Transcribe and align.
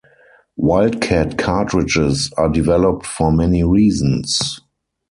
Wildcat 0.57 1.37
cartridges 1.37 2.31
are 2.35 2.49
developed 2.49 3.05
for 3.05 3.31
many 3.31 3.63
reasons. 3.63 4.59